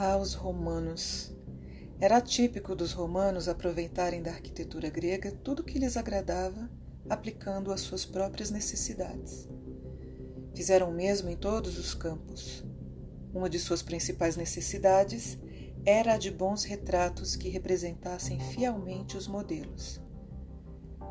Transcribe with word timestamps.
Ah, 0.00 0.16
os 0.16 0.32
romanos! 0.32 1.34
Era 1.98 2.20
típico 2.20 2.76
dos 2.76 2.92
romanos 2.92 3.48
aproveitarem 3.48 4.22
da 4.22 4.30
arquitetura 4.30 4.88
grega 4.88 5.32
tudo 5.42 5.64
que 5.64 5.76
lhes 5.76 5.96
agradava, 5.96 6.70
aplicando 7.10 7.72
às 7.72 7.80
suas 7.80 8.04
próprias 8.04 8.48
necessidades. 8.48 9.48
Fizeram 10.54 10.90
o 10.90 10.94
mesmo 10.94 11.28
em 11.28 11.36
todos 11.36 11.76
os 11.76 11.94
campos. 11.94 12.64
Uma 13.34 13.50
de 13.50 13.58
suas 13.58 13.82
principais 13.82 14.36
necessidades 14.36 15.36
era 15.84 16.14
a 16.14 16.16
de 16.16 16.30
bons 16.30 16.62
retratos 16.62 17.34
que 17.34 17.48
representassem 17.48 18.38
fielmente 18.38 19.16
os 19.16 19.26
modelos. 19.26 20.00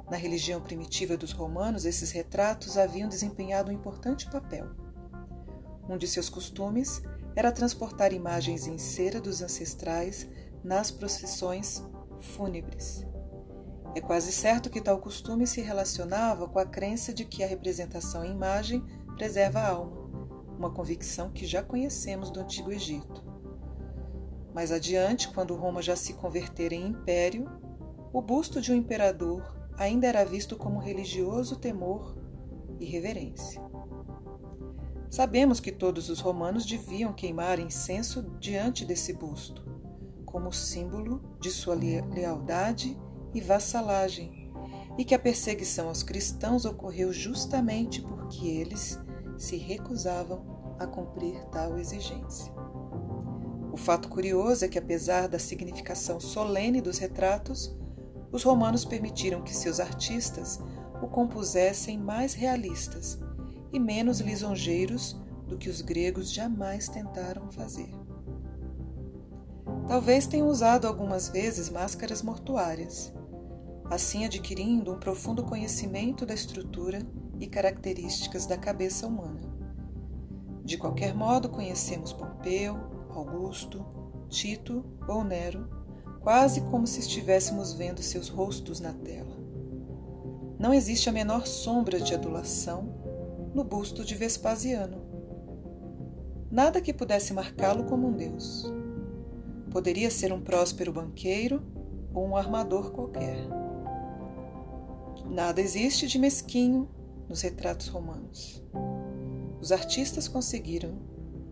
Na 0.09 0.15
religião 0.15 0.61
primitiva 0.61 1.17
dos 1.17 1.33
romanos, 1.33 1.83
esses 1.83 2.11
retratos 2.11 2.77
haviam 2.77 3.09
desempenhado 3.09 3.69
um 3.69 3.73
importante 3.73 4.31
papel. 4.31 4.65
Um 5.89 5.97
de 5.97 6.07
seus 6.07 6.29
costumes 6.29 7.01
era 7.37 7.51
transportar 7.51 8.11
imagens 8.13 8.65
em 8.65 8.79
cera 8.79 9.21
dos 9.21 9.43
ancestrais 9.43 10.27
nas 10.63 10.89
procissões 10.89 11.83
fúnebres. 12.19 13.05
É 13.93 14.01
quase 14.01 14.31
certo 14.31 14.71
que 14.71 14.81
tal 14.81 14.97
costume 14.97 15.45
se 15.45 15.61
relacionava 15.61 16.49
com 16.49 16.57
a 16.57 16.65
crença 16.65 17.13
de 17.13 17.25
que 17.25 17.43
a 17.43 17.47
representação 17.47 18.25
em 18.25 18.31
imagem 18.31 18.83
preserva 19.15 19.59
a 19.59 19.69
alma, 19.69 20.09
uma 20.57 20.71
convicção 20.71 21.29
que 21.29 21.45
já 21.45 21.61
conhecemos 21.61 22.31
do 22.31 22.39
Antigo 22.39 22.71
Egito. 22.71 23.23
Mais 24.51 24.71
adiante, 24.71 25.27
quando 25.27 25.55
Roma 25.55 25.79
já 25.79 25.95
se 25.95 26.15
convertera 26.15 26.73
em 26.73 26.87
império, 26.87 27.47
o 28.11 28.19
busto 28.19 28.59
de 28.59 28.73
um 28.73 28.75
imperador 28.75 29.55
ainda 29.77 30.07
era 30.07 30.25
visto 30.25 30.57
como 30.57 30.79
religioso 30.79 31.55
temor 31.57 32.17
e 32.79 32.85
reverência. 32.85 33.61
Sabemos 35.09 35.59
que 35.59 35.71
todos 35.71 36.09
os 36.09 36.19
romanos 36.19 36.65
deviam 36.65 37.13
queimar 37.13 37.59
incenso 37.59 38.21
diante 38.39 38.83
desse 38.83 39.13
busto, 39.13 39.65
como 40.25 40.51
símbolo 40.51 41.21
de 41.39 41.49
sua 41.49 41.75
lealdade 41.75 42.99
e 43.33 43.39
vassalagem, 43.39 44.51
e 44.97 45.05
que 45.05 45.15
a 45.15 45.19
perseguição 45.19 45.87
aos 45.87 46.03
cristãos 46.03 46.65
ocorreu 46.65 47.13
justamente 47.13 48.01
porque 48.01 48.47
eles 48.47 48.99
se 49.37 49.55
recusavam 49.55 50.75
a 50.77 50.85
cumprir 50.85 51.41
tal 51.51 51.77
exigência. 51.77 52.51
O 53.71 53.77
fato 53.77 54.09
curioso 54.09 54.65
é 54.65 54.67
que, 54.67 54.79
apesar 54.79 55.27
da 55.27 55.39
significação 55.39 56.19
solene 56.19 56.81
dos 56.81 56.97
retratos, 56.97 57.73
os 58.31 58.43
romanos 58.43 58.83
permitiram 58.83 59.41
que 59.41 59.55
seus 59.55 59.79
artistas 59.79 60.59
o 61.01 61.07
compusessem 61.07 61.97
mais 61.97 62.33
realistas 62.33 63.19
e 63.71 63.79
menos 63.79 64.19
lisonjeiros 64.19 65.15
do 65.47 65.57
que 65.57 65.69
os 65.69 65.81
gregos 65.81 66.31
jamais 66.31 66.87
tentaram 66.87 67.49
fazer. 67.51 67.89
Talvez 69.87 70.27
tenham 70.27 70.47
usado 70.47 70.87
algumas 70.87 71.29
vezes 71.29 71.69
máscaras 71.69 72.21
mortuárias, 72.21 73.13
assim 73.85 74.25
adquirindo 74.25 74.93
um 74.93 74.99
profundo 74.99 75.43
conhecimento 75.43 76.25
da 76.25 76.33
estrutura 76.33 77.01
e 77.39 77.47
características 77.47 78.45
da 78.45 78.57
cabeça 78.57 79.07
humana. 79.07 79.41
De 80.63 80.77
qualquer 80.77 81.13
modo, 81.13 81.47
conhecemos 81.47 82.11
Pompeu, 82.11 82.75
Augusto, 83.09 83.85
Tito 84.27 84.83
ou 85.07 85.23
Nero 85.23 85.77
quase 86.27 86.59
como 86.59 86.85
se 86.85 86.99
estivéssemos 86.99 87.71
vendo 87.71 88.01
seus 88.01 88.27
rostos 88.27 88.81
na 88.81 88.91
tela. 88.91 89.37
Não 90.59 90.73
existe 90.73 91.07
a 91.07 91.13
menor 91.13 91.47
sombra 91.47 92.01
de 92.01 92.13
adulação 92.13 93.06
no 93.53 93.63
busto 93.63 94.03
de 94.03 94.15
Vespasiano. 94.15 95.01
Nada 96.49 96.81
que 96.81 96.93
pudesse 96.93 97.33
marcá-lo 97.33 97.83
como 97.85 98.07
um 98.07 98.13
deus. 98.13 98.71
Poderia 99.71 100.09
ser 100.09 100.31
um 100.31 100.41
próspero 100.41 100.93
banqueiro 100.93 101.61
ou 102.13 102.25
um 102.25 102.35
armador 102.35 102.91
qualquer. 102.91 103.37
Nada 105.29 105.59
existe 105.61 106.07
de 106.07 106.17
mesquinho 106.17 106.89
nos 107.27 107.41
retratos 107.41 107.87
romanos. 107.87 108.63
Os 109.59 109.71
artistas 109.71 110.27
conseguiram, 110.27 110.97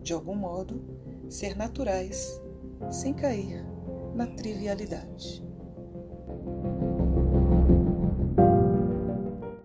de 0.02 0.12
algum 0.12 0.34
modo, 0.34 0.82
ser 1.28 1.56
naturais, 1.56 2.40
sem 2.90 3.12
cair 3.12 3.64
na 4.14 4.26
trivialidade. 4.26 5.44